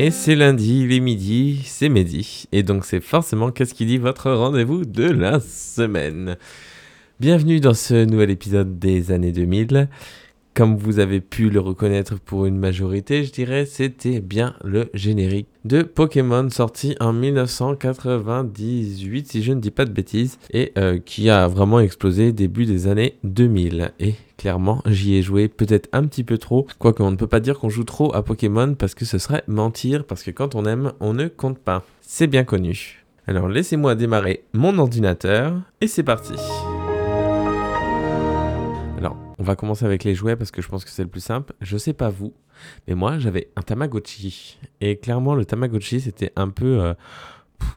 Et 0.00 0.12
c'est 0.12 0.36
lundi, 0.36 0.84
il 0.84 0.92
est 0.92 1.00
midi, 1.00 1.62
c'est 1.64 1.88
midi. 1.88 2.44
Et 2.52 2.62
donc 2.62 2.84
c'est 2.84 3.00
forcément 3.00 3.50
qu'est-ce 3.50 3.74
qui 3.74 3.84
dit 3.84 3.98
votre 3.98 4.30
rendez-vous 4.30 4.84
de 4.84 5.10
la 5.10 5.40
semaine. 5.40 6.36
Bienvenue 7.18 7.58
dans 7.58 7.74
ce 7.74 8.04
nouvel 8.04 8.30
épisode 8.30 8.78
des 8.78 9.10
années 9.10 9.32
2000. 9.32 9.88
Comme 10.58 10.76
vous 10.76 10.98
avez 10.98 11.20
pu 11.20 11.48
le 11.50 11.60
reconnaître 11.60 12.18
pour 12.18 12.44
une 12.44 12.58
majorité, 12.58 13.22
je 13.22 13.30
dirais, 13.30 13.64
c'était 13.64 14.18
bien 14.18 14.56
le 14.64 14.90
générique 14.92 15.46
de 15.64 15.82
Pokémon 15.82 16.50
sorti 16.50 16.96
en 16.98 17.12
1998, 17.12 19.28
si 19.28 19.44
je 19.44 19.52
ne 19.52 19.60
dis 19.60 19.70
pas 19.70 19.84
de 19.84 19.92
bêtises, 19.92 20.40
et 20.52 20.72
euh, 20.76 20.98
qui 20.98 21.30
a 21.30 21.46
vraiment 21.46 21.78
explosé 21.78 22.32
début 22.32 22.66
des 22.66 22.88
années 22.88 23.20
2000. 23.22 23.92
Et 24.00 24.16
clairement, 24.36 24.82
j'y 24.86 25.14
ai 25.14 25.22
joué 25.22 25.46
peut-être 25.46 25.88
un 25.92 26.02
petit 26.02 26.24
peu 26.24 26.38
trop, 26.38 26.66
quoique 26.80 27.04
on 27.04 27.12
ne 27.12 27.16
peut 27.16 27.28
pas 27.28 27.38
dire 27.38 27.60
qu'on 27.60 27.68
joue 27.68 27.84
trop 27.84 28.12
à 28.12 28.24
Pokémon 28.24 28.74
parce 28.74 28.96
que 28.96 29.04
ce 29.04 29.18
serait 29.18 29.44
mentir, 29.46 30.06
parce 30.06 30.24
que 30.24 30.32
quand 30.32 30.56
on 30.56 30.64
aime, 30.64 30.92
on 30.98 31.14
ne 31.14 31.28
compte 31.28 31.60
pas. 31.60 31.84
C'est 32.00 32.26
bien 32.26 32.42
connu. 32.42 33.04
Alors 33.28 33.48
laissez-moi 33.48 33.94
démarrer 33.94 34.42
mon 34.54 34.76
ordinateur, 34.80 35.60
et 35.80 35.86
c'est 35.86 36.02
parti. 36.02 36.34
On 39.38 39.44
va 39.44 39.54
commencer 39.54 39.84
avec 39.84 40.04
les 40.04 40.14
jouets 40.14 40.36
parce 40.36 40.50
que 40.50 40.62
je 40.62 40.68
pense 40.68 40.84
que 40.84 40.90
c'est 40.90 41.02
le 41.02 41.08
plus 41.08 41.20
simple. 41.20 41.52
Je 41.60 41.76
sais 41.76 41.92
pas 41.92 42.08
vous, 42.08 42.34
mais 42.86 42.94
moi 42.94 43.18
j'avais 43.18 43.50
un 43.56 43.62
Tamagotchi. 43.62 44.58
Et 44.80 44.96
clairement, 44.96 45.34
le 45.34 45.44
Tamagotchi 45.44 46.00
c'était 46.00 46.32
un 46.36 46.48
peu. 46.48 46.80
Euh, 46.80 46.94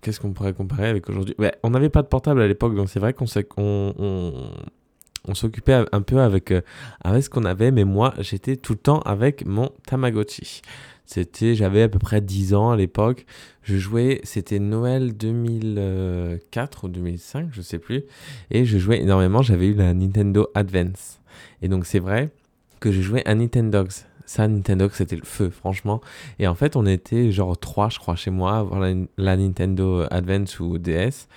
qu'est-ce 0.01 0.19
qu'on 0.19 0.33
pourrait 0.33 0.53
comparer 0.53 0.87
avec 0.87 1.07
aujourd'hui? 1.09 1.35
On 1.63 1.69
n'avait 1.69 1.89
pas 1.89 2.01
de 2.01 2.07
portable 2.07 2.41
à 2.41 2.47
l'époque, 2.47 2.75
donc 2.75 2.89
c'est 2.89 2.99
vrai 2.99 3.13
qu'on 3.13 3.25
on, 5.27 5.35
s'occupait 5.35 5.85
un 5.91 6.01
peu 6.01 6.19
avec, 6.19 6.51
euh, 6.51 6.61
avec 7.03 7.23
ce 7.23 7.29
qu'on 7.29 7.45
avait, 7.45 7.71
mais 7.71 7.83
moi 7.83 8.13
j'étais 8.19 8.57
tout 8.57 8.73
le 8.73 8.79
temps 8.79 8.99
avec 9.01 9.45
mon 9.45 9.69
Tamagotchi. 9.85 10.61
C'était, 11.05 11.55
j'avais 11.55 11.81
à 11.81 11.89
peu 11.89 11.99
près 11.99 12.21
10 12.21 12.53
ans 12.53 12.71
à 12.71 12.77
l'époque. 12.77 13.25
Je 13.63 13.77
jouais, 13.77 14.21
c'était 14.23 14.59
Noël 14.59 15.15
2004 15.17 16.85
ou 16.85 16.87
2005, 16.87 17.49
je 17.51 17.61
sais 17.61 17.79
plus. 17.79 18.03
Et 18.49 18.65
je 18.65 18.77
jouais 18.77 19.01
énormément. 19.01 19.41
J'avais 19.41 19.67
eu 19.67 19.73
la 19.73 19.93
Nintendo 19.93 20.47
Advance. 20.55 21.19
Et 21.61 21.67
donc 21.67 21.85
c'est 21.85 21.99
vrai 21.99 22.29
que 22.79 22.91
j'ai 22.91 23.01
joué 23.01 23.21
à 23.25 23.35
Nintendogs. 23.35 23.91
Ça, 24.25 24.47
Nintendogs, 24.47 24.93
c'était 24.93 25.15
le 25.15 25.25
feu, 25.25 25.49
franchement. 25.49 26.01
Et 26.39 26.47
en 26.47 26.55
fait, 26.55 26.75
on 26.75 26.85
était 26.85 27.31
genre 27.31 27.57
trois, 27.57 27.89
je 27.89 27.99
crois, 27.99 28.15
chez 28.15 28.31
moi, 28.31 28.57
avoir 28.57 28.81
la, 29.17 29.37
Nintendo 29.37 30.05
Advance 30.09 30.59
ou 30.59 30.77
DS. 30.77 31.27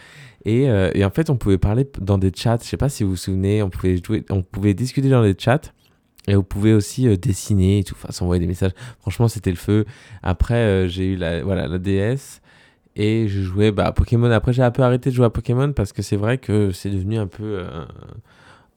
Et, 0.44 0.68
euh, 0.70 0.90
et, 0.94 1.04
en 1.04 1.10
fait, 1.10 1.30
on 1.30 1.36
pouvait 1.36 1.58
parler 1.58 1.88
dans 2.00 2.18
des 2.18 2.30
chats. 2.34 2.58
Je 2.62 2.68
sais 2.68 2.76
pas 2.76 2.88
si 2.88 3.02
vous 3.02 3.10
vous 3.10 3.16
souvenez, 3.16 3.62
on 3.62 3.70
pouvait, 3.70 3.96
jouer, 3.96 4.24
on 4.30 4.42
pouvait 4.42 4.74
discuter 4.74 5.08
dans 5.08 5.22
des 5.22 5.34
chats. 5.36 5.72
Et 6.26 6.34
vous 6.34 6.42
pouvez 6.42 6.72
aussi 6.72 7.06
euh, 7.06 7.16
dessiner 7.16 7.80
et 7.80 7.84
tout, 7.84 7.94
enfin 7.96 8.12
s'envoyer 8.12 8.40
des 8.40 8.46
messages. 8.46 8.72
Franchement, 9.00 9.28
c'était 9.28 9.50
le 9.50 9.56
feu. 9.56 9.84
Après, 10.22 10.54
euh, 10.54 10.88
j'ai 10.88 11.12
eu 11.12 11.16
la, 11.16 11.42
voilà, 11.42 11.68
la 11.68 11.78
DS 11.78 12.40
et 12.96 13.28
je 13.28 13.42
jouais 13.42 13.72
bah, 13.72 13.86
à 13.86 13.92
Pokémon. 13.92 14.30
Après, 14.30 14.52
j'ai 14.52 14.62
un 14.62 14.70
peu 14.70 14.82
arrêté 14.82 15.10
de 15.10 15.14
jouer 15.14 15.26
à 15.26 15.30
Pokémon 15.30 15.72
parce 15.72 15.92
que 15.92 16.02
c'est 16.02 16.16
vrai 16.16 16.38
que 16.38 16.70
c'est 16.72 16.90
devenu 16.90 17.18
un 17.18 17.26
peu. 17.26 17.58
Euh, 17.58 17.84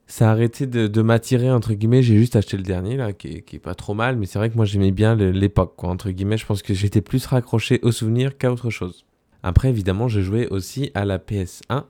ça 0.08 0.30
a 0.30 0.32
arrêté 0.32 0.68
de, 0.68 1.02
m'attirer, 1.02 1.52
entre 1.52 1.74
guillemets. 1.74 2.02
J'ai 2.02 2.18
juste 2.18 2.36
acheté 2.36 2.58
le 2.58 2.64
dernier, 2.64 2.96
là, 2.96 3.14
qui 3.14 3.42
qui 3.44 3.58
est 3.58 3.60
pas 3.60 3.76
trop 3.76 3.94
mal. 3.94 4.18
Mais 4.18 4.26
c'est 4.26 4.40
vrai 4.40 4.50
que 4.50 4.56
moi, 4.56 4.66
j'aimais 4.66 4.92
bien 4.92 5.16
l'époque, 5.16 5.74
quoi, 5.78 5.90
entre 5.90 6.12
guillemets. 6.12 6.38
Je 6.38 6.46
pense 6.46 6.62
que 6.62 6.74
j'étais 6.74 7.02
plus 7.02 7.26
raccroché 7.26 7.80
aux 7.84 7.92
souvenirs 7.92 8.38
qu'à 8.38 8.52
autre 8.52 8.70
chose. 8.70 9.06
Après, 9.44 9.70
évidemment, 9.70 10.08
je 10.08 10.22
jouais 10.22 10.48
aussi 10.48 10.92
à 10.96 11.06
la 11.06 11.20
PS1 11.20 11.84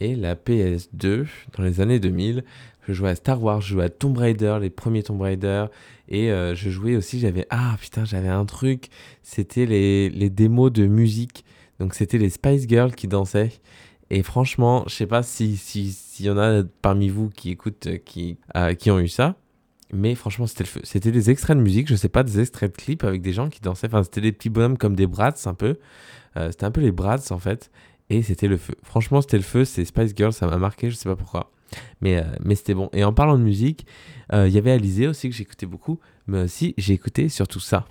et 0.00 0.14
la 0.16 0.34
PS2 0.34 1.26
dans 1.56 1.64
les 1.64 1.80
années 1.80 1.98
2000. 1.98 2.44
Je 2.86 2.92
jouais 2.92 3.10
à 3.10 3.14
Star 3.14 3.42
Wars, 3.42 3.60
je 3.60 3.74
jouais 3.74 3.84
à 3.84 3.88
Tomb 3.88 4.16
Raider, 4.16 4.58
les 4.60 4.70
premiers 4.70 5.02
Tomb 5.02 5.20
Raider. 5.20 5.66
Et 6.08 6.30
euh, 6.30 6.54
je 6.54 6.70
jouais 6.70 6.96
aussi, 6.96 7.18
j'avais. 7.18 7.46
Ah 7.50 7.76
putain, 7.80 8.04
j'avais 8.04 8.28
un 8.28 8.44
truc. 8.44 8.88
C'était 9.22 9.66
les, 9.66 10.10
les, 10.10 10.30
démos 10.30 10.72
de 10.72 10.86
musique. 10.86 11.44
Donc 11.80 11.94
c'était 11.94 12.18
les 12.18 12.30
Spice 12.30 12.68
Girls 12.68 12.94
qui 12.94 13.08
dansaient. 13.08 13.52
Et 14.10 14.22
franchement, 14.22 14.84
je 14.86 14.94
sais 14.94 15.06
pas 15.06 15.22
s'il 15.22 15.56
si, 15.56 15.92
si 15.92 16.24
y 16.24 16.30
en 16.30 16.38
a 16.38 16.62
parmi 16.82 17.08
vous 17.08 17.30
qui 17.30 17.50
écoutent, 17.50 17.86
euh, 17.86 17.96
qui, 17.96 18.38
euh, 18.56 18.74
qui 18.74 18.90
ont 18.90 19.00
eu 19.00 19.08
ça. 19.08 19.36
Mais 19.92 20.14
franchement, 20.14 20.46
c'était 20.46 20.64
le 20.64 20.68
feu. 20.68 20.80
C'était 20.82 21.12
des 21.12 21.30
extraits 21.30 21.56
de 21.56 21.62
musique, 21.62 21.88
je 21.88 21.94
sais 21.94 22.08
pas, 22.08 22.22
des 22.22 22.40
extraits 22.40 22.70
de 22.72 22.76
clips 22.76 23.04
avec 23.04 23.22
des 23.22 23.32
gens 23.32 23.48
qui 23.48 23.60
dansaient. 23.60 23.86
Enfin, 23.86 24.02
c'était 24.02 24.20
des 24.20 24.32
petits 24.32 24.50
bonhommes 24.50 24.76
comme 24.76 24.96
des 24.96 25.06
brats 25.06 25.34
un 25.46 25.54
peu. 25.54 25.78
c'était 26.36 26.64
un 26.64 26.70
peu 26.70 26.80
les 26.80 26.92
brats 26.92 27.30
en 27.30 27.38
fait. 27.38 27.70
Et 28.10 28.22
c'était 28.22 28.48
le 28.48 28.56
feu. 28.56 28.74
Franchement, 28.82 29.20
c'était 29.22 29.36
le 29.36 29.42
feu. 29.42 29.64
C'est 29.64 29.84
Spice 29.84 30.12
Girls, 30.16 30.32
ça 30.32 30.46
m'a 30.46 30.58
marqué, 30.58 30.90
je 30.90 30.96
sais 30.96 31.08
pas 31.08 31.16
pourquoi. 31.16 31.53
Mais, 32.00 32.18
euh, 32.18 32.22
mais 32.42 32.54
c'était 32.54 32.74
bon. 32.74 32.88
Et 32.92 33.04
en 33.04 33.12
parlant 33.12 33.38
de 33.38 33.42
musique, 33.42 33.86
euh, 34.32 34.48
il 34.48 34.54
y 34.54 34.58
avait 34.58 34.72
Alizé 34.72 35.06
aussi 35.06 35.28
que 35.28 35.34
j'écoutais 35.34 35.66
beaucoup. 35.66 35.98
Mais 36.26 36.42
aussi, 36.42 36.74
j'ai 36.78 36.94
écouté 36.94 37.28
surtout 37.28 37.60
ça. 37.60 37.86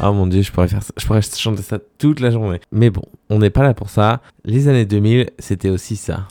Oh 0.00 0.12
mon 0.12 0.28
dieu, 0.28 0.42
je 0.42 0.52
pourrais 0.52 0.68
faire 0.68 0.80
je 0.96 1.06
pourrais 1.06 1.22
chanter 1.22 1.62
ça 1.62 1.80
toute 1.98 2.20
la 2.20 2.30
journée. 2.30 2.60
Mais 2.70 2.88
bon, 2.88 3.02
on 3.30 3.40
n'est 3.40 3.50
pas 3.50 3.64
là 3.64 3.74
pour 3.74 3.90
ça. 3.90 4.22
Les 4.44 4.68
années 4.68 4.86
2000, 4.86 5.30
c'était 5.40 5.70
aussi 5.70 5.96
ça. 5.96 6.28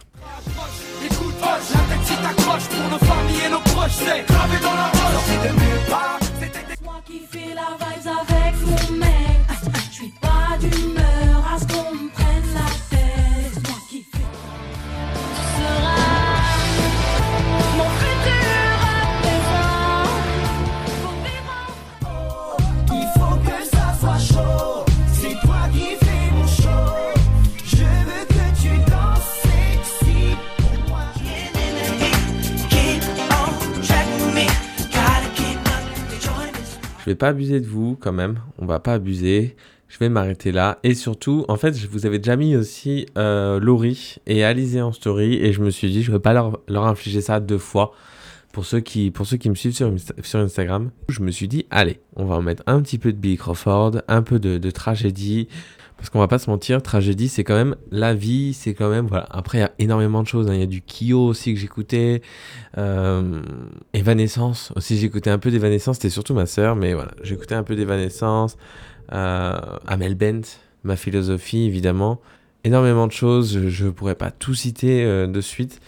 Vais 37.08 37.16
pas 37.16 37.30
abuser 37.30 37.60
de 37.60 37.68
vous 37.68 37.98
quand 38.00 38.12
même. 38.12 38.40
On 38.58 38.66
va 38.66 38.80
pas 38.80 38.94
abuser. 38.94 39.56
Je 39.88 39.98
vais 40.00 40.10
m'arrêter 40.10 40.52
là. 40.52 40.80
Et 40.84 40.94
surtout, 40.94 41.46
en 41.48 41.56
fait, 41.56 41.78
je 41.78 41.88
vous 41.88 42.06
avais 42.06 42.20
déjà 42.20 42.36
mis 42.36 42.56
aussi 42.56 43.06
euh, 43.18 43.60
Laurie 43.60 44.18
et 44.28 44.44
Alizé 44.44 44.82
en 44.82 44.92
story. 44.92 45.36
Et 45.36 45.54
je 45.54 45.62
me 45.62 45.70
suis 45.70 45.90
dit, 45.90 46.04
je 46.04 46.12
vais 46.12 46.20
pas 46.20 46.34
leur 46.34 46.86
infliger 46.86 47.22
ça 47.22 47.40
deux 47.40 47.58
fois. 47.58 47.94
Pour 48.58 48.66
ceux 48.66 48.80
qui, 48.80 49.12
pour 49.12 49.28
ceux 49.28 49.38
qui 49.38 49.52
me 49.52 49.54
suivent 49.54 49.76
sur, 49.76 49.94
sur 50.24 50.40
Instagram, 50.40 50.90
je 51.10 51.22
me 51.22 51.30
suis 51.30 51.48
dit, 51.48 51.68
allez, 51.70 52.00
on 52.16 52.26
va 52.26 52.38
en 52.38 52.42
mettre 52.42 52.64
un 52.66 52.82
petit 52.82 52.98
peu 52.98 53.14
de 53.14 53.18
Billy 53.20 53.38
Crawford, 53.38 54.02
un 54.08 54.24
peu 54.24 54.40
de, 54.40 54.58
de 54.58 54.72
tragédie, 54.72 55.48
parce 55.96 56.10
qu'on 56.10 56.18
va 56.18 56.28
pas 56.28 56.40
se 56.40 56.50
mentir, 56.50 56.82
tragédie, 56.82 57.30
c'est 57.30 57.44
quand 57.44 57.54
même 57.54 57.76
la 57.92 58.16
vie, 58.16 58.56
c'est 58.56 58.74
quand 58.74 58.90
même. 58.90 59.06
Voilà. 59.06 59.28
Après, 59.30 59.60
il 59.60 59.62
y 59.62 59.64
a 59.64 59.72
énormément 59.78 60.24
de 60.24 60.28
choses. 60.28 60.50
Hein. 60.50 60.56
Il 60.56 60.60
y 60.60 60.64
a 60.64 60.66
du 60.66 60.82
Kyo 60.82 61.24
aussi 61.24 61.54
que 61.54 61.60
j'écoutais. 61.60 62.24
Euh, 62.80 63.44
Evanescence 63.94 64.74
aussi, 64.76 64.98
j'écoutais 64.98 65.30
un 65.30 65.38
peu 65.38 65.52
d'Evanescence. 65.52 65.98
C'était 65.98 66.10
surtout 66.10 66.34
ma 66.34 66.48
sœur, 66.48 66.76
mais 66.76 66.96
voilà, 66.96 67.12
j'écoutais 67.22 67.54
un 67.54 67.64
peu 67.64 67.76
d'Evanescence. 67.76 68.58
Euh, 69.14 69.56
Amel 69.86 70.16
Bent, 70.16 70.42
ma 70.84 70.96
philosophie, 70.96 71.66
évidemment. 71.66 72.22
Énormément 72.64 73.06
de 73.06 73.12
choses. 73.12 73.68
Je 73.68 73.86
ne 73.86 73.92
pourrais 73.92 74.16
pas 74.16 74.32
tout 74.32 74.56
citer 74.56 75.06
euh, 75.06 75.28
de 75.28 75.42
suite. 75.42 75.80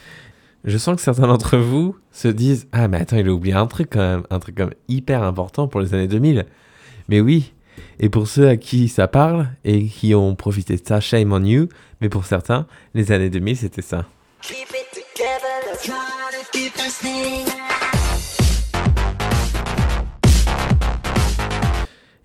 Je 0.65 0.77
sens 0.77 0.97
que 0.97 1.01
certains 1.01 1.27
d'entre 1.27 1.57
vous 1.57 1.95
se 2.11 2.27
disent 2.27 2.67
Ah, 2.73 2.89
mais 2.89 2.97
attends, 2.97 3.15
il 3.15 3.29
a 3.29 3.31
oublié 3.31 3.55
un 3.55 3.65
truc 3.65 3.91
quand 3.93 3.99
même. 3.99 4.23
Un 4.29 4.39
truc 4.39 4.55
quand 4.57 4.65
même 4.65 4.75
hyper 4.89 5.23
important 5.23 5.69
pour 5.69 5.79
les 5.79 5.93
années 5.93 6.09
2000. 6.09 6.45
Mais 7.07 7.21
oui, 7.21 7.53
et 8.01 8.09
pour 8.09 8.27
ceux 8.27 8.49
à 8.49 8.57
qui 8.57 8.89
ça 8.89 9.07
parle 9.07 9.47
et 9.63 9.85
qui 9.85 10.13
ont 10.13 10.35
profité 10.35 10.75
de 10.75 10.85
ça, 10.85 10.99
shame 10.99 11.31
on 11.31 11.43
you. 11.45 11.69
Mais 12.01 12.09
pour 12.09 12.25
certains, 12.25 12.67
les 12.93 13.13
années 13.13 13.29
2000, 13.29 13.55
c'était 13.55 13.81
ça. 13.81 14.05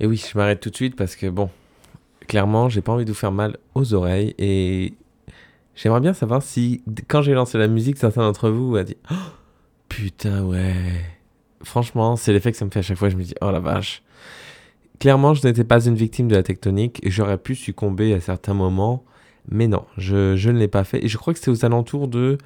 Et 0.01 0.07
oui, 0.07 0.17
je 0.33 0.37
m'arrête 0.37 0.59
tout 0.59 0.71
de 0.71 0.77
suite 0.77 0.97
parce 0.97 1.15
que 1.15 1.29
bon, 1.29 1.51
clairement, 2.27 2.69
j'ai 2.69 2.83
pas 2.83 2.93
envie 2.93 3.05
de 3.05 3.13
vous 3.13 3.19
faire 3.19 3.31
mal 3.31 3.59
aux 3.77 3.95
oreilles 3.95 4.35
et 4.39 4.95
j'aimerais 5.75 6.01
bien 6.01 6.15
savoir 6.15 6.43
si, 6.43 6.83
quand 7.09 7.23
j'ai 7.23 7.35
lancé 7.35 7.59
la 7.59 7.69
musique, 7.69 7.97
certains 7.99 8.23
d'entre 8.23 8.51
vous 8.51 8.77
a 8.77 8.85
dit 8.85 8.97
oh, 9.11 9.15
Putain, 9.89 10.43
ouais. 10.45 10.75
Franchement, 11.63 12.17
c'est 12.17 12.33
l'effet 12.33 12.53
que 12.53 12.59
ça 12.59 12.65
me 12.65 12.71
fait 12.71 12.81
à 12.81 12.83
chaque 12.83 12.99
fois. 12.99 13.09
Je 13.09 13.17
me 13.17 13.23
dis 13.23 13.35
Oh 13.41 13.51
la 13.51 13.61
vache 13.61 14.03
clairement, 14.99 15.35
je 15.35 15.47
n'étais 15.47 15.65
pas 15.65 15.85
une 15.85 15.95
victime 15.95 16.29
de 16.29 16.37
la 16.37 16.43
tectonique 16.43 17.01
et 17.05 17.11
j'aurais 17.11 17.39
pu 17.39 17.55
succomber 17.55 18.15
à 18.15 18.21
certains 18.21 18.55
moments, 18.55 19.05
mais 19.49 19.69
non, 19.69 19.85
je, 19.99 20.49
ne 20.49 20.59
l'ai 20.59 20.69
pas 20.69 20.85
fait. 20.85 21.05
Et 21.05 21.09
je 21.09 21.19
crois 21.19 21.33
que 21.33 21.39
c'était 21.39 21.51
aux 21.51 21.65
alentours 21.65 22.09
de 22.09 22.39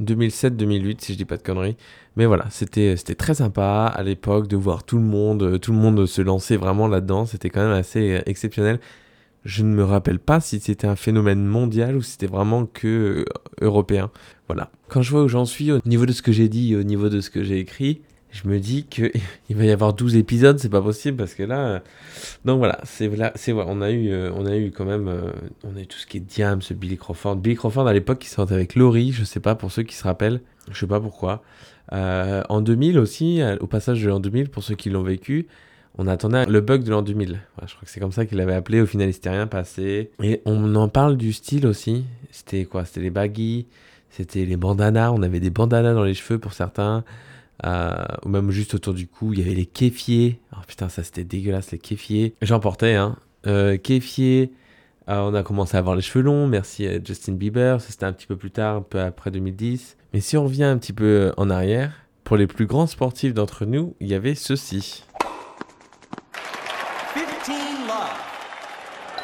2007-2008, 0.00 0.96
si 1.00 1.12
je 1.12 1.18
dis 1.18 1.24
pas 1.24 1.36
de 1.36 1.42
conneries. 1.42 1.76
Mais 2.16 2.26
voilà, 2.26 2.46
c'était 2.50 2.96
très 2.96 3.34
sympa 3.34 3.92
à 3.92 4.02
l'époque 4.02 4.46
de 4.46 4.56
voir 4.56 4.84
tout 4.84 4.98
le 4.98 5.04
monde, 5.04 5.58
tout 5.60 5.72
le 5.72 5.78
monde 5.78 6.06
se 6.06 6.22
lancer 6.22 6.56
vraiment 6.56 6.86
là-dedans. 6.86 7.26
C'était 7.26 7.50
quand 7.50 7.62
même 7.62 7.76
assez 7.76 8.22
exceptionnel. 8.26 8.78
Je 9.44 9.62
ne 9.62 9.74
me 9.74 9.84
rappelle 9.84 10.18
pas 10.18 10.40
si 10.40 10.58
c'était 10.58 10.86
un 10.86 10.96
phénomène 10.96 11.44
mondial 11.44 11.96
ou 11.96 12.02
si 12.02 12.12
c'était 12.12 12.26
vraiment 12.26 12.64
que 12.64 12.88
euh, 12.88 13.24
européen. 13.60 14.10
Voilà. 14.48 14.70
Quand 14.88 15.02
je 15.02 15.10
vois 15.10 15.22
où 15.22 15.28
j'en 15.28 15.44
suis 15.44 15.70
au 15.70 15.80
niveau 15.84 16.06
de 16.06 16.12
ce 16.12 16.22
que 16.22 16.32
j'ai 16.32 16.48
dit, 16.48 16.74
au 16.74 16.82
niveau 16.82 17.10
de 17.10 17.20
ce 17.20 17.28
que 17.28 17.42
j'ai 17.42 17.58
écrit, 17.58 18.00
je 18.30 18.48
me 18.48 18.58
dis 18.58 18.84
qu'il 18.84 19.12
va 19.50 19.64
y 19.64 19.70
avoir 19.70 19.92
12 19.92 20.16
épisodes, 20.16 20.58
c'est 20.58 20.70
pas 20.70 20.80
possible 20.80 21.18
parce 21.18 21.34
que 21.34 21.42
là. 21.42 21.58
Euh, 21.66 21.80
donc 22.46 22.58
voilà, 22.58 22.80
c'est 22.84 23.14
là, 23.14 23.32
c'est 23.34 23.52
voilà, 23.52 23.70
on 23.70 23.82
a 23.82 23.90
eu, 23.90 24.10
euh, 24.10 24.30
on 24.34 24.46
a 24.46 24.56
eu 24.56 24.70
quand 24.70 24.86
même, 24.86 25.12
on 25.62 25.76
a 25.76 25.80
eu 25.80 25.86
tout 25.86 25.98
ce 25.98 26.06
qui 26.06 26.16
est 26.16 26.20
Diam, 26.20 26.62
ce 26.62 26.72
Billy 26.72 26.96
Crawford. 26.96 27.36
Billy 27.36 27.56
Crawford 27.56 27.86
à 27.86 27.92
l'époque, 27.92 28.24
il 28.24 28.28
sortait 28.28 28.54
avec 28.54 28.74
Laurie, 28.76 29.12
je 29.12 29.24
sais 29.24 29.40
pas 29.40 29.54
pour 29.54 29.70
ceux 29.72 29.82
qui 29.82 29.94
se 29.94 30.04
rappellent, 30.04 30.40
je 30.70 30.80
sais 30.80 30.86
pas 30.86 31.00
pourquoi. 31.00 31.42
en 31.92 32.60
2000 32.62 32.98
aussi, 32.98 33.42
au 33.60 33.66
passage 33.66 34.02
de 34.02 34.08
l'an 34.08 34.20
2000, 34.20 34.48
pour 34.48 34.62
ceux 34.62 34.74
qui 34.74 34.88
l'ont 34.88 35.02
vécu, 35.02 35.46
on 35.96 36.06
attendait 36.06 36.46
le 36.46 36.60
bug 36.60 36.82
de 36.82 36.90
l'an 36.90 37.02
2000. 37.02 37.40
je 37.66 37.74
crois 37.74 37.84
que 37.84 37.90
c'est 37.90 38.00
comme 38.00 38.12
ça 38.12 38.26
qu'il 38.26 38.38
l'avait 38.38 38.54
appelé. 38.54 38.80
Au 38.80 38.86
final, 38.86 39.08
il 39.08 39.12
s'était 39.12 39.30
rien 39.30 39.46
passé. 39.46 40.10
Et 40.22 40.42
on 40.44 40.74
en 40.74 40.88
parle 40.88 41.16
du 41.16 41.32
style 41.32 41.66
aussi. 41.66 42.04
C'était 42.30 42.64
quoi? 42.64 42.84
C'était 42.84 43.00
les 43.00 43.10
baggy, 43.10 43.66
c'était 44.10 44.44
les 44.44 44.56
bandanas. 44.56 45.12
On 45.12 45.22
avait 45.22 45.40
des 45.40 45.50
bandanas 45.50 45.94
dans 45.94 46.02
les 46.02 46.14
cheveux 46.14 46.38
pour 46.38 46.52
certains. 46.52 47.04
Euh, 47.64 47.94
ou 48.24 48.28
même 48.28 48.50
juste 48.50 48.74
autour 48.74 48.94
du 48.94 49.06
cou. 49.06 49.32
Il 49.32 49.38
y 49.38 49.42
avait 49.42 49.54
les 49.54 49.66
kéfiers. 49.66 50.40
Oh 50.52 50.60
putain, 50.66 50.88
ça 50.88 51.04
c'était 51.04 51.24
dégueulasse, 51.24 51.70
les 51.70 51.78
kéfiers. 51.78 52.34
J'en 52.42 52.58
portais, 52.58 52.94
hein. 52.94 53.16
Euh, 53.46 53.76
kéfiers. 53.76 54.50
Euh, 55.08 55.20
on 55.20 55.34
a 55.34 55.42
commencé 55.42 55.76
à 55.76 55.78
avoir 55.78 55.94
les 55.94 56.02
cheveux 56.02 56.24
longs. 56.24 56.48
Merci 56.48 56.86
à 56.88 57.02
Justin 57.02 57.34
Bieber. 57.34 57.80
C'était 57.80 58.06
un 58.06 58.12
petit 58.12 58.26
peu 58.26 58.36
plus 58.36 58.50
tard, 58.50 58.76
un 58.76 58.82
peu 58.82 59.00
après 59.00 59.30
2010. 59.30 59.96
Mais 60.12 60.20
si 60.20 60.36
on 60.36 60.44
revient 60.44 60.64
un 60.64 60.78
petit 60.78 60.92
peu 60.92 61.32
en 61.36 61.50
arrière, 61.50 61.92
pour 62.24 62.36
les 62.36 62.46
plus 62.46 62.66
grands 62.66 62.86
sportifs 62.86 63.34
d'entre 63.34 63.66
nous, 63.66 63.94
il 64.00 64.08
y 64.08 64.14
avait 64.14 64.34
ceci. 64.34 65.04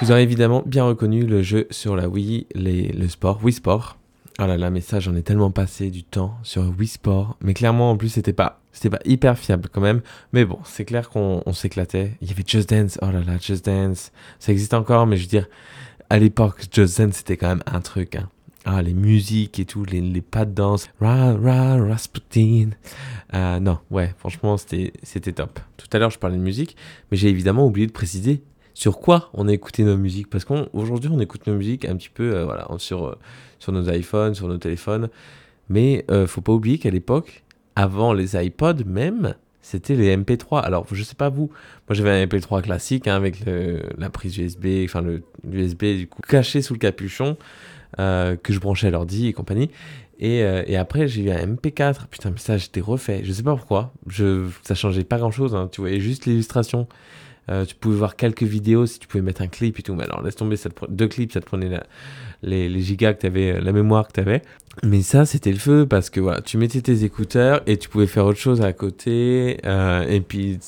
Vous 0.01 0.11
aurez 0.11 0.23
évidemment 0.23 0.63
bien 0.65 0.85
reconnu 0.85 1.27
le 1.27 1.43
jeu 1.43 1.67
sur 1.71 1.95
la 1.95 2.09
Wii, 2.09 2.47
les, 2.55 2.89
le 2.89 3.07
sport, 3.07 3.39
Wii 3.45 3.53
Sport. 3.53 3.99
Oh 4.39 4.47
là 4.47 4.57
là, 4.57 4.71
mais 4.71 4.81
ça, 4.81 4.99
j'en 4.99 5.15
ai 5.15 5.23
tellement 5.23 5.51
passé 5.51 5.91
du 5.91 6.05
temps 6.05 6.39
sur 6.43 6.73
Wii 6.79 6.89
Sport. 6.89 7.37
Mais 7.43 7.53
clairement, 7.53 7.91
en 7.91 7.99
plus, 7.99 8.09
c'était 8.09 8.33
pas, 8.33 8.63
c'était 8.73 8.89
pas 8.89 9.03
hyper 9.05 9.37
fiable 9.37 9.69
quand 9.71 9.83
même. 9.83 10.01
Mais 10.33 10.47
bon, 10.47 10.59
c'est 10.65 10.87
clair 10.87 11.11
qu'on 11.11 11.43
s'éclatait. 11.53 12.13
Il 12.23 12.29
y 12.29 12.33
avait 12.33 12.45
Just 12.47 12.71
Dance. 12.71 12.99
Oh 13.03 13.11
là 13.11 13.21
là, 13.21 13.37
Just 13.39 13.67
Dance. 13.67 14.11
Ça 14.39 14.53
existe 14.53 14.73
encore, 14.73 15.07
mais 15.07 15.19
je 15.19 15.23
veux 15.25 15.29
dire, 15.29 15.49
à 16.09 16.19
l'époque, 16.19 16.63
Just 16.73 16.99
Dance, 16.99 17.17
c'était 17.17 17.37
quand 17.37 17.49
même 17.49 17.63
un 17.67 17.83
truc. 17.83 18.17
Hein. 18.17 18.31
Ah, 18.65 18.81
les 18.81 18.95
musiques 18.95 19.61
et 19.61 19.67
tout, 19.67 19.85
les, 19.85 20.23
pas 20.23 20.47
de 20.47 20.53
danse. 20.53 20.89
Ra, 20.99 21.35
ra, 21.35 21.77
Rasputin. 21.77 22.71
Euh, 23.35 23.61
non, 23.61 23.79
ouais, 23.91 24.15
franchement, 24.17 24.57
c'était 24.57 25.33
top. 25.35 25.61
Tout 25.77 25.89
à 25.93 25.99
l'heure, 25.99 26.11
je 26.11 26.19
parlais 26.19 26.39
de 26.39 26.43
musique, 26.43 26.75
mais 27.11 27.19
j'ai 27.19 27.29
évidemment 27.29 27.67
oublié 27.67 27.87
de 27.87 27.93
préciser 27.93 28.43
sur 28.81 28.99
quoi 28.99 29.29
on 29.35 29.47
a 29.47 29.53
écouté 29.53 29.85
nos 29.85 29.99
musiques. 29.99 30.31
Parce 30.31 30.47
qu'aujourd'hui, 30.47 31.11
on, 31.13 31.21
écoute 31.21 31.47
nos 31.47 31.53
musiques 31.53 31.85
un 31.85 31.97
petit 31.97 32.09
peu 32.09 32.35
euh, 32.35 32.45
voilà, 32.47 32.67
sur, 32.79 33.09
euh, 33.09 33.19
sur 33.59 33.73
nos 33.73 33.87
iPhones, 33.91 34.35
sur 34.35 34.49
nos 34.49 34.57
téléphones. 34.57 35.11
Mais 35.69 36.07
euh, 36.11 36.27
faut 36.27 36.41
pas 36.41 36.53
oublier 36.53 36.79
qu'à 36.79 36.89
l'époque, 36.89 37.45
avant 37.77 38.15
les 38.15 38.43
iPods 38.43 38.85
même, 38.87 39.35
c'était 39.61 39.97
les 39.97 40.17
MP3. 40.17 40.63
Alors, 40.63 40.87
je 40.91 41.03
sais 41.03 41.15
pas 41.15 41.29
vous, 41.29 41.51
moi 41.89 41.95
j'avais 41.95 42.11
un 42.11 42.25
MP3 42.25 42.63
classique 42.63 43.07
hein, 43.07 43.17
avec 43.17 43.45
la 43.45 44.09
prise 44.09 44.39
USB, 44.39 44.67
enfin 44.85 45.03
le 45.03 45.23
USB 45.53 45.85
du 45.99 46.07
coup 46.07 46.23
caché 46.27 46.63
sous 46.63 46.73
le 46.73 46.79
capuchon 46.79 47.37
que 47.99 48.39
je 48.49 48.59
branchais 48.59 48.87
à 48.87 48.91
l'ordi 48.91 49.27
et 49.27 49.35
compagnie. 49.35 49.71
Et, 50.19 50.39
et 50.39 50.77
après, 50.77 51.07
j'ai 51.07 51.25
eu 51.25 51.31
un 51.31 51.47
MP4. 51.47 52.07
Putain, 52.11 52.31
mais 52.31 52.39
ça, 52.39 52.57
j'étais 52.57 52.81
refait. 52.81 53.21
Je 53.25 53.33
sais 53.33 53.43
pas 53.43 53.55
pourquoi. 53.55 53.93
Je, 54.07 54.47
ça 54.63 54.75
changeait 54.75 55.05
pas 55.05 55.19
grand 55.19 55.31
chose. 55.31 55.55
Hein, 55.55 55.69
tu 55.71 55.83
voyais 55.83 56.01
juste 56.01 56.25
l'illustration. 56.25 56.89
Euh, 57.51 57.65
tu 57.65 57.75
pouvais 57.75 57.97
voir 57.97 58.17
quelques 58.17 58.45
vidéos 58.45 58.87
si 58.87 58.99
tu 58.99 59.09
pouvais 59.09 59.23
mettre 59.23 59.43
un 59.43 59.49
clip 59.49 59.79
et 59.79 59.83
tout. 59.83 59.95
Mais 59.95 60.05
alors, 60.05 60.23
laisse 60.23 60.37
tomber, 60.37 60.57
deux 60.89 61.09
clips, 61.09 61.33
ça 61.33 61.41
te 61.41 61.47
prenait 61.47 61.81
les, 62.43 62.69
les, 62.69 62.81
gigas 62.81 63.15
que 63.15 63.21
tu 63.21 63.27
avais, 63.27 63.53
euh, 63.53 63.61
la 63.61 63.73
mémoire 63.73 64.07
que 64.09 64.13
tu 64.13 64.21
avais. 64.21 64.43
Mais 64.85 65.03
ça, 65.03 65.27
c'était 65.27 65.51
le 65.51 65.59
feu 65.59 65.87
parce 65.87 66.11
que 66.11 66.21
voilà, 66.21 66.41
tu 66.43 66.57
mettais 66.59 66.81
tes 66.81 67.05
écouteurs 67.05 67.63
et 67.67 67.77
tu 67.77 67.89
pouvais 67.89 68.07
faire 68.07 68.25
autre 68.25 68.39
chose 68.39 68.61
à 68.63 68.73
côté. 68.73 69.59
Euh, 69.65 70.03
et 70.09 70.21
puis, 70.21 70.59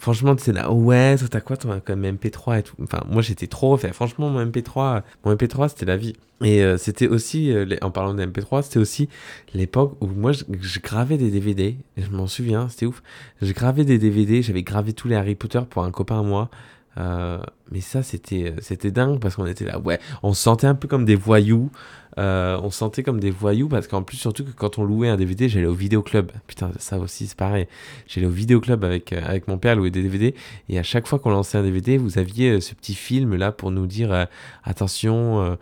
franchement, 0.00 0.34
tu 0.34 0.44
sais 0.44 0.52
là, 0.52 0.72
ouais, 0.72 1.16
t'as 1.30 1.40
quoi, 1.40 1.56
toi, 1.56 1.80
comme 1.80 2.04
MP3 2.04 2.60
et 2.60 2.62
tout? 2.62 2.74
Enfin, 2.82 3.02
moi, 3.08 3.22
j'étais 3.22 3.46
trop 3.46 3.70
refait. 3.70 3.92
Franchement, 3.92 4.30
mon 4.30 4.44
MP3, 4.44 5.02
mon 5.24 5.34
MP3, 5.34 5.68
c'était 5.68 5.86
la 5.86 5.96
vie. 5.96 6.14
Et 6.42 6.62
euh, 6.62 6.78
c'était 6.78 7.06
aussi, 7.06 7.52
euh, 7.52 7.66
en 7.82 7.90
parlant 7.90 8.14
de 8.14 8.24
MP3, 8.24 8.62
c'était 8.62 8.78
aussi 8.78 9.08
l'époque 9.54 9.96
où 10.00 10.06
moi, 10.06 10.32
je, 10.32 10.80
gravais 10.80 11.18
des 11.18 11.30
DVD. 11.30 11.76
Je 11.98 12.08
m'en 12.10 12.26
souviens, 12.26 12.68
c'était 12.70 12.86
ouf. 12.86 13.02
Je 13.42 13.52
gravais 13.52 13.84
des 13.84 13.98
DVD, 13.98 14.42
j'avais 14.42 14.62
gravé 14.62 14.94
tous 14.94 15.06
les 15.06 15.16
Harry 15.16 15.34
Potter 15.34 15.60
pour 15.68 15.84
un 15.84 15.90
copain 15.90 16.20
à 16.20 16.22
moi. 16.22 16.50
Euh, 16.98 17.38
mais 17.70 17.80
ça, 17.80 18.02
c'était, 18.02 18.54
c'était 18.60 18.90
dingue 18.90 19.20
parce 19.20 19.36
qu'on 19.36 19.46
était 19.46 19.64
là, 19.66 19.78
ouais, 19.78 20.00
on 20.22 20.32
se 20.32 20.42
sentait 20.42 20.66
un 20.66 20.74
peu 20.74 20.88
comme 20.88 21.04
des 21.04 21.14
voyous. 21.14 21.70
Euh, 22.18 22.58
on 22.62 22.70
se 22.70 22.78
sentait 22.78 23.02
comme 23.02 23.20
des 23.20 23.30
voyous 23.30 23.68
parce 23.68 23.86
qu'en 23.86 24.02
plus, 24.02 24.16
surtout 24.16 24.44
que 24.44 24.50
quand 24.50 24.78
on 24.78 24.84
louait 24.84 25.08
un 25.08 25.16
DVD, 25.16 25.48
j'allais 25.48 25.66
au 25.66 25.74
vidéoclub. 25.74 26.32
Putain, 26.46 26.70
ça 26.78 26.98
aussi, 26.98 27.26
c'est 27.26 27.38
pareil. 27.38 27.66
J'allais 28.06 28.26
au 28.26 28.30
vidéoclub 28.30 28.84
avec, 28.84 29.12
euh, 29.12 29.20
avec 29.24 29.48
mon 29.48 29.58
père 29.58 29.76
louer 29.76 29.90
des 29.90 30.02
DVD 30.02 30.34
et 30.68 30.78
à 30.78 30.82
chaque 30.82 31.06
fois 31.06 31.18
qu'on 31.18 31.30
lançait 31.30 31.58
un 31.58 31.62
DVD, 31.62 31.96
vous 31.98 32.18
aviez 32.18 32.50
euh, 32.50 32.60
ce 32.60 32.74
petit 32.74 32.94
film 32.94 33.36
là 33.36 33.52
pour 33.52 33.70
nous 33.70 33.86
dire 33.86 34.26
attention, 34.64 35.58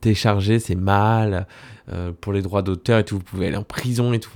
télécharger, 0.00 0.58
c'est 0.58 0.74
mal 0.74 1.46
pour 2.20 2.32
les 2.32 2.42
droits 2.42 2.62
d'auteur 2.62 2.98
et 2.98 3.04
tout. 3.04 3.16
Vous 3.16 3.22
pouvez 3.22 3.46
aller 3.46 3.56
en 3.56 3.62
prison 3.62 4.12
et 4.12 4.20
tout. 4.20 4.30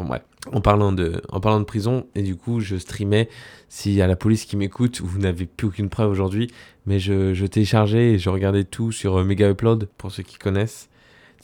En 0.53 0.61
parlant, 0.61 0.93
de, 0.93 1.23
en 1.29 1.41
parlant 1.41 1.61
de 1.61 1.65
prison, 1.65 2.07
et 2.15 2.23
du 2.23 2.35
coup, 2.35 2.61
je 2.61 2.77
streamais. 2.77 3.29
S'il 3.69 3.93
y 3.93 4.03
a 4.03 4.07
la 4.07 4.17
police 4.17 4.45
qui 4.45 4.57
m'écoute, 4.57 5.01
vous 5.01 5.19
n'avez 5.19 5.47
plus 5.47 5.69
aucune 5.69 5.89
preuve 5.89 6.11
aujourd'hui, 6.11 6.51
mais 6.87 6.99
je, 6.99 7.33
je 7.33 7.47
téléchargeais 7.47 8.15
et 8.15 8.19
je 8.19 8.29
regardais 8.29 8.65
tout 8.65 8.91
sur 8.91 9.23
Mega 9.25 9.49
Upload, 9.49 9.89
pour 9.99 10.11
ceux 10.11 10.23
qui 10.23 10.39
connaissent. 10.39 10.89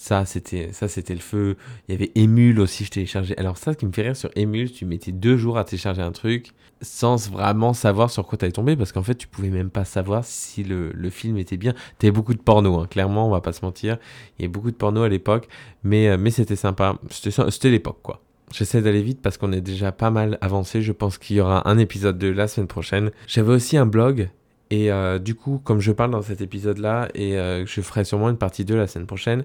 Ça, 0.00 0.25
c'était, 0.25 0.73
ça, 0.73 0.87
c'était 0.87 1.12
le 1.12 1.21
feu. 1.21 1.56
Il 1.89 1.93
y 1.93 1.95
avait 1.97 2.12
Emule 2.15 2.61
aussi, 2.61 2.85
je 2.85 2.91
téléchargeais. 2.91 3.37
Alors, 3.37 3.59
ça, 3.59 3.73
ce 3.73 3.77
qui 3.77 3.85
me 3.85 3.91
fait 3.91 4.03
rire 4.03 4.17
sur 4.17 4.31
Emule, 4.37 4.71
tu 4.71 4.85
mettais 4.85 5.11
deux 5.11 5.37
jours 5.37 5.59
à 5.59 5.65
télécharger 5.65 6.03
un 6.03 6.12
truc 6.12 6.53
sans 6.81 7.29
vraiment 7.29 7.73
savoir 7.73 8.09
sur 8.09 8.25
quoi 8.25 8.39
t'allais 8.39 8.53
tomber 8.53 8.77
parce 8.77 8.93
qu'en 8.93 9.03
fait, 9.03 9.17
tu 9.17 9.27
pouvais 9.27 9.49
même 9.49 9.71
pas 9.71 9.85
savoir 9.85 10.25
si 10.25 10.62
le, 10.62 10.93
le 10.93 11.11
film 11.11 11.37
était 11.37 11.56
bien. 11.56 11.75
T'avais 11.99 12.12
beaucoup 12.12 12.33
de 12.33 12.39
porno, 12.39 12.79
hein. 12.79 12.87
clairement, 12.89 13.27
on 13.27 13.31
va 13.31 13.41
pas 13.41 13.53
se 13.53 13.65
mentir. 13.65 13.99
Il 14.39 14.43
y 14.43 14.45
avait 14.45 14.53
beaucoup 14.53 14.71
de 14.71 14.77
porno 14.77 15.03
à 15.03 15.09
l'époque, 15.09 15.49
mais, 15.83 16.09
euh, 16.09 16.17
mais 16.17 16.31
c'était 16.31 16.55
sympa. 16.55 16.97
C'était, 17.11 17.51
c'était 17.51 17.71
l'époque, 17.71 17.99
quoi. 18.01 18.23
J'essaie 18.53 18.81
d'aller 18.81 19.03
vite 19.03 19.21
parce 19.21 19.37
qu'on 19.37 19.51
est 19.51 19.61
déjà 19.61 19.91
pas 19.91 20.12
mal 20.12 20.39
avancé. 20.41 20.81
Je 20.81 20.93
pense 20.93 21.19
qu'il 21.19 21.37
y 21.37 21.41
aura 21.41 21.69
un 21.69 21.77
épisode 21.77 22.19
de 22.19 22.29
la 22.29 22.46
semaine 22.46 22.69
prochaine. 22.69 23.11
J'avais 23.27 23.53
aussi 23.53 23.77
un 23.77 23.84
blog 23.84 24.31
et 24.70 24.91
euh, 24.91 25.19
du 25.19 25.34
coup, 25.34 25.60
comme 25.65 25.81
je 25.81 25.93
parle 25.93 26.10
dans 26.10 26.22
cet 26.22 26.41
épisode-là, 26.41 27.08
et 27.15 27.39
euh, 27.39 27.65
je 27.67 27.81
ferai 27.81 28.05
sûrement 28.05 28.29
une 28.29 28.37
partie 28.37 28.65
2 28.65 28.77
la 28.77 28.87
semaine 28.87 29.06
prochaine, 29.06 29.44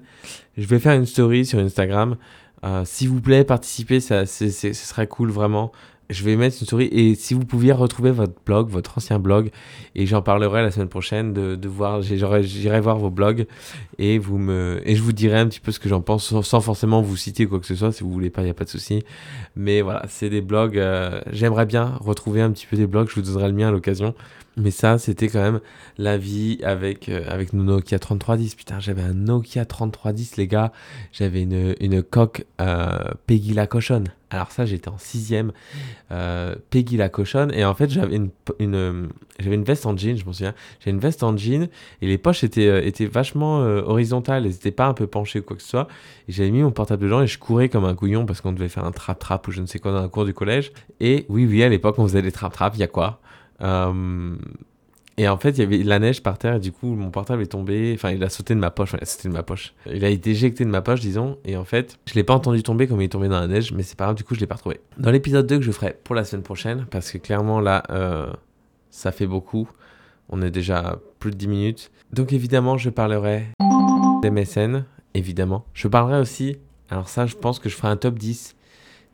je 0.58 0.66
vais 0.66 0.80
faire 0.80 0.94
une 0.94 1.06
story 1.06 1.46
sur 1.46 1.60
Instagram. 1.60 2.18
Euh, 2.66 2.84
S'il 2.86 3.10
vous 3.10 3.22
plaît, 3.22 3.44
participez, 3.44 4.00
ça, 4.00 4.26
ce 4.26 4.50
serait 4.50 5.08
cool 5.08 5.30
vraiment 5.30 5.72
je 6.10 6.24
vais 6.24 6.36
mettre 6.36 6.58
une 6.60 6.66
story 6.66 6.86
et 6.92 7.16
si 7.16 7.34
vous 7.34 7.46
pouviez 7.46 7.72
retrouver 7.72 8.12
votre 8.12 8.34
blog, 8.46 8.70
votre 8.70 8.98
ancien 8.98 9.20
blog, 9.20 9.50
et 9.96 10.06
j'en 10.06 10.22
parlerai 10.22 10.62
la 10.62 10.72
semaine 10.72 10.90
prochaine 10.90 11.34
de, 11.34 11.56
de 11.56 11.68
voir, 11.68 12.02
j'irai 12.02 12.80
voir 12.80 12.98
vos 12.98 13.10
blogs 13.10 13.46
et 13.98 14.18
vous 14.20 14.38
me 14.38 14.82
et 14.86 14.96
je 14.96 15.02
vous 15.02 15.14
dirai 15.14 15.40
un 15.40 15.48
petit 15.48 15.60
peu 15.60 15.72
ce 15.72 15.80
que 15.80 15.90
j'en 15.90 16.02
pense 16.02 16.42
sans, 16.42 16.62
forcément 16.62 17.02
vous 17.02 17.18
citer 17.18 17.46
quoi 17.46 17.60
que 17.60 17.66
ce 17.66 17.76
soit. 17.76 17.92
Si 17.92 18.04
vous 18.04 18.12
voulez 18.12 18.30
pas, 18.30 18.42
il 18.42 18.48
y 18.48 18.52
a 18.52 18.54
pas 18.54 18.66
de 18.66 18.70
souci. 18.70 19.04
Mais 19.56 19.82
voilà, 19.82 20.04
c'est 20.08 20.30
des 20.30 20.42
blogs. 20.42 20.78
Euh, 20.78 21.22
j'aimerais 21.32 21.66
bien 21.66 21.98
retrouver 22.00 22.42
un 22.42 22.52
petit 22.52 22.68
peu 22.68 22.78
des 22.78 22.88
blogs. 22.88 23.10
Je 23.10 23.16
vous 23.16 23.22
donnerai 23.22 23.48
le 23.48 23.54
mien 23.54 23.70
à 23.70 23.72
l'occasion. 23.72 24.14
Mais 24.56 24.70
ça, 24.70 25.00
c'était 25.00 25.30
quand 25.30 25.42
même 25.42 25.62
la 25.98 26.18
vie 26.18 26.60
avec, 26.64 27.10
euh, 27.10 27.44
nos 27.54 27.64
Nokia 27.64 27.98
3310. 27.98 28.56
Putain, 28.56 28.80
j'avais 28.80 29.02
un 29.02 29.14
Nokia 29.14 29.66
3310, 29.66 30.38
les 30.38 30.48
gars. 30.48 30.72
J'avais 31.12 31.42
une, 31.42 32.04
coque 32.04 32.46
euh, 32.62 33.00
Peggy 33.26 33.54
la 33.54 33.66
cochonne. 33.66 34.10
Alors 34.30 34.52
ça, 34.52 34.66
j'étais 34.66 34.90
en 34.90 34.98
sixième, 34.98 35.52
euh, 36.12 36.56
Peggy 36.72 36.98
la 36.98 37.08
cochonne, 37.08 37.52
et 37.54 37.66
en 37.66 37.76
fait, 37.76 37.92
j'avais 37.92 38.16
une, 38.16 39.10
veste 39.40 39.86
en 39.86 39.96
jean, 39.96 40.18
je 40.18 40.26
m'en 40.26 40.34
souviens. 40.34 40.56
J'avais 40.80 40.96
une 40.96 41.00
veste 41.00 41.22
en 41.22 41.38
jean, 41.38 41.68
et 42.02 42.08
les 42.08 42.18
poches 42.18 42.44
étaient, 42.44 43.06
vachement 43.06 43.60
horizontales, 43.60 44.46
elles 44.48 44.52
n'étaient 44.52 44.72
pas 44.72 44.88
un 44.88 44.96
peu 44.96 45.06
penchées 45.06 45.42
ou 45.42 45.44
quoi 45.44 45.56
que 45.56 45.62
ce 45.62 45.70
soit. 45.70 45.88
Et 46.28 46.32
j'avais 46.32 46.50
mis 46.50 46.64
mon 46.64 46.72
portable 46.72 47.04
dedans, 47.04 47.22
et 47.22 47.28
je 47.28 47.38
courais 47.38 47.70
comme 47.70 47.86
un 47.86 47.94
couillon, 47.94 48.26
parce 48.26 48.42
qu'on 48.42 48.54
devait 48.54 48.70
faire 48.70 48.86
un 48.86 48.92
trap-trap 48.92 49.48
ou 49.48 49.52
je 49.52 49.62
ne 49.62 49.68
sais 49.68 49.78
quoi 49.78 49.92
dans 49.92 50.02
la 50.02 50.08
cour 50.08 50.26
du 50.26 50.34
collège. 50.34 50.72
Et 51.00 51.28
oui, 51.30 51.46
oui, 51.46 51.62
à 51.62 51.70
l'époque, 51.70 52.00
on 52.00 52.08
faisait 52.08 52.24
des 52.24 52.32
trap-trap, 52.32 52.74
il 52.74 52.80
y 52.80 52.84
a 52.84 52.88
quoi? 52.88 53.20
Et 55.16 55.28
en 55.28 55.38
fait, 55.38 55.52
il 55.52 55.60
y 55.60 55.62
avait 55.62 55.84
la 55.84 56.00
neige 56.00 56.24
par 56.24 56.40
terre 56.40 56.56
et 56.56 56.60
du 56.60 56.72
coup, 56.72 56.96
mon 56.96 57.12
portable 57.12 57.44
est 57.44 57.48
tombé. 57.48 57.94
Enfin, 57.96 58.12
il 58.12 58.24
a 58.24 58.30
sauté 58.30 58.56
de 58.56 58.60
ma 58.60 58.72
poche. 58.72 58.96
Enfin, 58.96 59.06
sauté 59.06 59.30
de 59.30 59.34
ma 59.34 59.44
poche. 59.44 59.74
Il 59.86 60.04
a 60.04 60.10
été 60.10 60.32
éjecté 60.32 60.66
de 60.66 60.70
ma 60.70 60.82
poche, 60.82 61.02
disons. 61.02 61.38
Et 61.46 61.56
en 61.56 61.66
fait, 61.66 62.00
je 62.08 62.16
l'ai 62.16 62.24
pas 62.24 62.34
entendu 62.34 62.64
tomber 62.64 62.88
comme 62.88 63.00
il 63.00 63.06
est 63.06 63.10
tombé 63.10 63.28
dans 63.28 63.40
la 63.40 63.48
neige, 63.48 63.74
mais 63.74 63.84
c'est 63.84 63.98
pas 63.98 64.06
grave. 64.06 64.16
Du 64.16 64.24
coup, 64.24 64.34
je 64.34 64.40
l'ai 64.40 64.48
pas 64.48 64.56
retrouvé. 64.56 64.80
Dans 64.98 65.12
l'épisode 65.12 65.46
2 65.46 65.60
que 65.60 65.64
je 65.64 65.72
ferai 65.72 65.96
pour 66.04 66.16
la 66.16 66.24
semaine 66.24 66.42
prochaine, 66.42 66.88
parce 66.90 67.12
que 67.12 67.20
clairement 67.20 67.60
là, 67.60 67.84
euh, 67.92 68.32
ça 68.90 69.12
fait 69.12 69.28
beaucoup. 69.28 69.70
On 70.30 70.42
est 70.42 70.52
déjà 70.52 71.00
plus 71.20 71.30
de 71.30 71.36
10 71.36 71.48
minutes. 71.48 71.92
Donc 72.12 72.34
évidemment, 72.34 72.78
je 72.78 72.90
parlerai 72.90 73.46
des 74.24 74.32
mécènes. 74.32 74.86
Évidemment. 75.14 75.66
Je 75.76 75.88
parlerai 75.88 76.20
aussi. 76.20 76.58
Alors 76.90 77.08
ça, 77.08 77.28
je 77.28 77.36
pense 77.36 77.60
que 77.60 77.70
je 77.70 77.76
ferai 77.76 77.90
un 77.90 77.98
top 77.98 78.18
10 78.18 78.56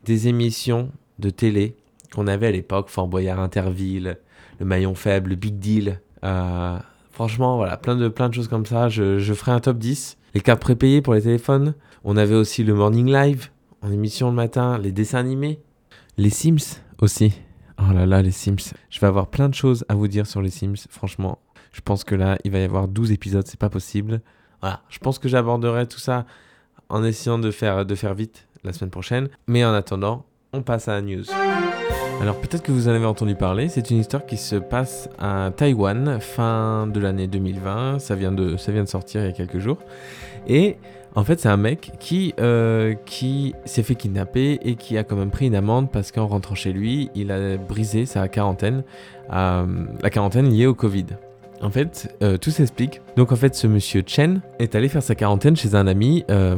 des 0.04 0.28
émissions 0.28 0.90
de 1.18 1.28
télé 1.28 1.76
qu'on 2.14 2.26
avait 2.26 2.46
à 2.46 2.50
l'époque, 2.50 2.88
Fort 2.88 3.06
Boyard 3.06 3.38
Interville, 3.38 4.18
le 4.60 4.66
maillon 4.66 4.94
faible, 4.94 5.30
le 5.30 5.36
big 5.36 5.58
deal. 5.58 6.00
Euh, 6.22 6.78
Franchement, 7.20 7.56
voilà, 7.56 7.76
plein 7.76 7.96
de, 7.96 8.08
plein 8.08 8.30
de 8.30 8.34
choses 8.34 8.48
comme 8.48 8.64
ça. 8.64 8.88
Je, 8.88 9.20
ferai 9.34 9.52
un 9.52 9.60
top 9.60 9.76
10. 9.76 10.16
Les 10.34 10.40
cartes 10.40 10.60
prépayées 10.60 11.02
pour 11.02 11.12
les 11.12 11.20
téléphones. 11.20 11.74
On 12.02 12.16
avait 12.16 12.34
aussi 12.34 12.64
le 12.64 12.72
Morning 12.72 13.12
Live 13.12 13.50
en 13.82 13.92
émission 13.92 14.28
le 14.28 14.34
matin, 14.34 14.78
les 14.78 14.92
dessins 14.92 15.18
animés, 15.18 15.60
les 16.16 16.30
Sims 16.30 16.80
aussi. 17.02 17.34
Oh 17.78 17.92
là 17.92 18.06
là, 18.06 18.22
les 18.22 18.30
Sims. 18.30 18.72
Je 18.88 19.00
vais 19.00 19.06
avoir 19.06 19.26
plein 19.26 19.50
de 19.50 19.54
choses 19.54 19.84
à 19.88 19.94
vous 19.94 20.08
dire 20.08 20.26
sur 20.26 20.40
les 20.40 20.48
Sims. 20.48 20.86
Franchement, 20.88 21.40
je 21.72 21.82
pense 21.82 22.04
que 22.04 22.14
là, 22.14 22.38
il 22.44 22.52
va 22.52 22.58
y 22.60 22.64
avoir 22.64 22.88
12 22.88 23.12
épisodes, 23.12 23.46
c'est 23.46 23.60
pas 23.60 23.68
possible. 23.68 24.22
Voilà, 24.62 24.80
je 24.88 24.98
pense 24.98 25.18
que 25.18 25.28
j'aborderai 25.28 25.86
tout 25.86 25.98
ça 25.98 26.24
en 26.88 27.04
essayant 27.04 27.38
de 27.38 27.50
faire, 27.50 27.84
de 27.84 27.94
faire 27.94 28.14
vite 28.14 28.46
la 28.64 28.72
semaine 28.72 28.90
prochaine. 28.90 29.28
Mais 29.46 29.62
en 29.62 29.74
attendant, 29.74 30.24
on 30.54 30.62
passe 30.62 30.88
à 30.88 30.94
la 30.94 31.02
news. 31.02 31.24
Alors 32.20 32.38
peut-être 32.38 32.62
que 32.62 32.70
vous 32.70 32.86
en 32.86 32.90
avez 32.90 33.06
entendu 33.06 33.34
parler, 33.34 33.70
c'est 33.70 33.90
une 33.90 33.96
histoire 33.96 34.26
qui 34.26 34.36
se 34.36 34.56
passe 34.56 35.08
à 35.18 35.50
Taïwan, 35.56 36.20
fin 36.20 36.86
de 36.86 37.00
l'année 37.00 37.26
2020, 37.26 37.98
ça 37.98 38.14
vient 38.14 38.30
de, 38.30 38.58
sortir 38.84 39.22
il 39.22 39.24
y 39.24 39.30
a 39.30 39.32
quelques 39.32 39.58
jours. 39.58 39.78
Et 40.46 40.76
en 41.14 41.24
fait 41.24 41.40
c'est 41.40 41.48
un 41.48 41.56
mec 41.56 41.92
qui, 41.98 42.34
euh, 42.38 42.94
qui 43.06 43.54
s'est 43.64 43.82
fait 43.82 43.94
kidnapper 43.94 44.58
et 44.62 44.74
qui 44.74 44.98
a 44.98 45.04
quand 45.04 45.16
même 45.16 45.30
pris 45.30 45.46
une 45.46 45.54
amende 45.54 45.90
parce 45.90 46.12
qu'en 46.12 46.26
rentrant 46.26 46.54
chez 46.54 46.74
lui, 46.74 47.08
il 47.14 47.32
a 47.32 47.56
brisé 47.56 48.04
sa 48.04 48.28
quarantaine, 48.28 48.84
euh, 49.32 49.64
la 50.02 50.10
quarantaine 50.10 50.50
liée 50.50 50.66
au 50.66 50.74
Covid. 50.74 51.06
En 51.62 51.70
fait, 51.70 52.14
euh, 52.22 52.38
tout 52.38 52.50
s'explique. 52.50 53.02
Donc 53.16 53.32
en 53.32 53.36
fait, 53.36 53.54
ce 53.54 53.66
monsieur 53.66 54.02
Chen 54.06 54.40
est 54.58 54.74
allé 54.74 54.88
faire 54.88 55.02
sa 55.02 55.14
quarantaine 55.14 55.56
chez 55.56 55.74
un 55.74 55.86
ami 55.86 56.24
euh, 56.30 56.56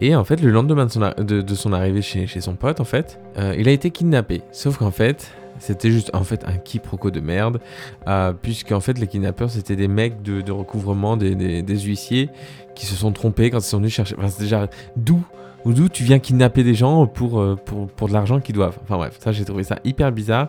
et 0.00 0.16
en 0.16 0.24
fait, 0.24 0.42
le 0.42 0.50
lendemain 0.50 0.86
de 0.86 1.54
son, 1.54 1.72
arrivée 1.72 2.02
chez, 2.02 2.26
son 2.40 2.54
pote, 2.54 2.80
en 2.80 2.84
fait, 2.84 3.20
euh, 3.38 3.54
il 3.56 3.68
a 3.68 3.72
été 3.72 3.90
kidnappé. 3.90 4.42
Sauf 4.50 4.78
qu'en 4.78 4.90
fait, 4.90 5.30
c'était 5.60 5.90
juste 5.90 6.10
en 6.14 6.24
fait 6.24 6.44
un 6.46 6.56
quiproquo 6.56 7.10
de 7.10 7.20
merde, 7.20 7.60
euh, 8.08 8.32
puisqu'en 8.32 8.80
fait 8.80 8.98
les 8.98 9.06
kidnappeurs 9.06 9.50
c'était 9.50 9.76
des 9.76 9.88
mecs 9.88 10.22
de, 10.22 10.50
recouvrement, 10.50 11.16
des, 11.16 11.78
huissiers 11.80 12.30
qui 12.74 12.86
se 12.86 12.94
sont 12.94 13.12
trompés 13.12 13.50
quand 13.50 13.58
ils 13.58 13.62
sont 13.62 13.78
venus 13.78 13.92
chercher. 13.92 14.16
Enfin, 14.18 14.28
c'est 14.28 14.42
déjà 14.42 14.68
d'où 14.96 15.22
d'où 15.66 15.90
tu 15.90 16.02
viens 16.02 16.18
kidnapper 16.18 16.64
des 16.64 16.72
gens 16.72 17.06
pour, 17.06 17.44
pour, 17.66 17.88
pour 17.88 18.08
de 18.08 18.14
l'argent 18.14 18.40
qu'ils 18.40 18.54
doivent. 18.54 18.78
Enfin 18.82 18.96
bref, 18.96 19.18
ça 19.20 19.30
j'ai 19.30 19.44
trouvé 19.44 19.62
ça 19.62 19.78
hyper 19.84 20.10
bizarre. 20.10 20.48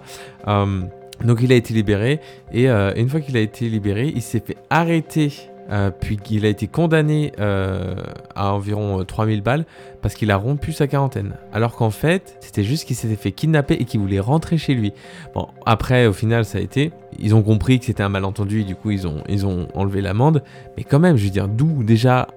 Donc 1.23 1.39
il 1.41 1.51
a 1.51 1.55
été 1.55 1.73
libéré 1.73 2.19
et 2.51 2.69
euh, 2.69 2.93
une 2.95 3.09
fois 3.09 3.21
qu'il 3.21 3.37
a 3.37 3.41
été 3.41 3.69
libéré, 3.69 4.11
il 4.15 4.21
s'est 4.21 4.41
fait 4.45 4.57
arrêter. 4.69 5.31
euh, 5.69 5.89
puis 5.89 6.19
il 6.31 6.45
a 6.45 6.49
été 6.49 6.67
condamné 6.67 7.31
euh, 7.39 7.95
à 8.35 8.53
environ 8.53 8.99
euh, 8.99 9.03
3000 9.03 9.41
balles 9.41 9.65
parce 10.01 10.15
qu'il 10.15 10.31
a 10.31 10.35
rompu 10.35 10.73
sa 10.73 10.87
quarantaine. 10.87 11.35
Alors 11.53 11.75
qu'en 11.75 11.91
fait, 11.91 12.35
c'était 12.41 12.63
juste 12.63 12.85
qu'il 12.85 12.95
s'était 12.95 13.15
fait 13.15 13.31
kidnapper 13.31 13.75
et 13.75 13.85
qu'il 13.85 13.99
voulait 14.01 14.19
rentrer 14.19 14.57
chez 14.57 14.73
lui. 14.73 14.91
Bon, 15.33 15.47
après, 15.65 16.07
au 16.07 16.13
final, 16.13 16.43
ça 16.43 16.57
a 16.57 16.61
été. 16.61 16.91
Ils 17.19 17.35
ont 17.35 17.43
compris 17.43 17.79
que 17.79 17.85
c'était 17.85 18.03
un 18.03 18.09
malentendu 18.09 18.61
et 18.61 18.63
du 18.63 18.75
coup, 18.75 18.91
ils 18.91 19.07
ont, 19.07 19.23
ils 19.29 19.45
ont 19.45 19.67
enlevé 19.73 20.01
l'amende. 20.01 20.43
Mais 20.75 20.83
quand 20.83 20.99
même, 20.99 21.15
je 21.15 21.23
veux 21.23 21.29
dire, 21.29 21.47
d'où 21.47 21.83
déjà 21.83 22.27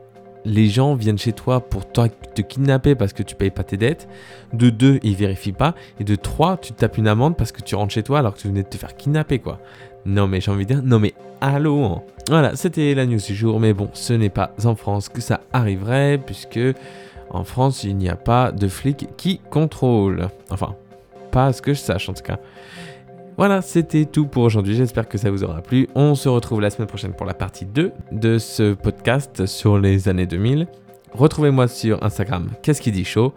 les 0.45 0.69
gens 0.69 0.95
viennent 0.95 1.19
chez 1.19 1.33
toi 1.33 1.61
pour 1.61 1.91
te 1.91 2.43
kidnapper 2.43 2.95
parce 2.95 3.13
que 3.13 3.23
tu 3.23 3.35
payes 3.35 3.51
pas 3.51 3.65
tes 3.65 3.77
dettes. 3.77 4.09
De 4.53 4.71
deux, 4.71 5.01
ils 5.03 5.17
vérifient 5.17 5.53
pas. 5.53 5.75
Et 6.01 6.05
de 6.05 6.15
trois, 6.17 6.57
tu 6.57 6.73
te 6.73 6.81
tapes 6.81 6.99
une 6.99 7.09
amende 7.09 7.37
parce 7.37 7.53
que 7.53 7.63
tu 7.63 7.75
rentres 7.75 7.95
chez 7.95 8.03
toi 8.03 8.19
alors 8.19 8.35
que 8.35 8.41
tu 8.41 8.49
venais 8.49 8.63
de 8.63 8.69
te 8.69 8.77
faire 8.77 8.97
kidnapper, 8.97 9.39
quoi. 9.39 9.59
Non, 10.05 10.27
mais 10.27 10.41
j'ai 10.41 10.51
envie 10.51 10.67
de 10.67 10.75
dire, 10.75 10.83
non, 10.83 10.99
mais 10.99 11.15
allô 11.41 11.83
hein. 11.85 12.03
Voilà, 12.29 12.57
c'était 12.57 12.95
la 12.95 13.07
news 13.07 13.19
du 13.19 13.35
jour. 13.35 13.61
Mais 13.61 13.73
bon, 13.73 13.89
ce 13.93 14.13
n'est 14.13 14.31
pas 14.31 14.53
en 14.65 14.75
France 14.75 15.09
que 15.09 15.21
ça 15.21 15.41
arriverait 15.53 16.19
puisque 16.19 16.61
en 17.31 17.45
France, 17.45 17.85
il 17.85 17.97
n'y 17.97 18.09
a 18.09 18.17
pas 18.17 18.53
de 18.53 18.69
flics 18.69 19.09
qui 19.17 19.41
contrôlent. 19.51 20.29
Enfin, 20.51 20.75
pas 21.31 21.53
ce 21.53 21.63
que 21.63 21.75
je 21.75 21.81
sache 21.81 22.09
en 22.09 22.15
tout 22.15 22.23
cas. 22.23 22.39
Voilà, 23.37 23.63
c'était 23.63 24.05
tout 24.05 24.27
pour 24.27 24.45
aujourd'hui. 24.45 24.77
J'espère 24.77 25.09
que 25.09 25.19
ça 25.19 25.31
vous 25.31 25.43
aura 25.43 25.61
plu. 25.61 25.89
On 25.95 26.15
se 26.15 26.29
retrouve 26.29 26.61
la 26.61 26.71
semaine 26.71 26.87
prochaine 26.87 27.13
pour 27.13 27.27
la 27.27 27.35
partie 27.35 27.65
2 27.65 27.93
de 28.13 28.39
ce 28.39 28.75
podcast 28.75 29.47
sur 29.47 29.79
les 29.79 30.09
années 30.09 30.27
2000. 30.27 30.69
Retrouvez-moi 31.13 31.69
sur 31.69 32.03
Instagram, 32.03 32.51
qu'est-ce 32.63 32.81
qui 32.81 32.91
dit 32.91 33.05
chaud? 33.05 33.33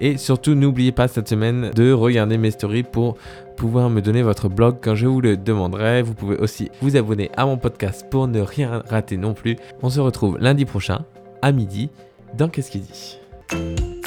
Et 0.00 0.16
surtout, 0.16 0.54
n'oubliez 0.54 0.90
pas 0.90 1.06
cette 1.06 1.28
semaine 1.28 1.70
de 1.76 1.92
regarder 1.92 2.38
mes 2.38 2.50
stories 2.50 2.82
pour 2.82 3.16
pouvoir 3.56 3.88
me 3.88 4.00
donner 4.00 4.22
votre 4.22 4.48
blog 4.48 4.78
quand 4.80 4.96
je 4.96 5.06
vous 5.06 5.20
le 5.20 5.36
demanderai. 5.36 6.02
Vous 6.02 6.14
pouvez 6.14 6.36
aussi 6.38 6.70
vous 6.80 6.96
abonner 6.96 7.30
à 7.36 7.46
mon 7.46 7.56
podcast 7.56 8.06
pour 8.10 8.26
ne 8.26 8.40
rien 8.40 8.82
rater 8.88 9.16
non 9.16 9.34
plus. 9.34 9.56
On 9.82 9.90
se 9.90 10.00
retrouve 10.00 10.38
lundi 10.40 10.64
prochain 10.64 11.04
à 11.42 11.52
midi 11.52 11.90
dans 12.36 12.48
Qu'est-ce 12.48 12.70
qui 12.70 12.80
dit? 12.80 13.99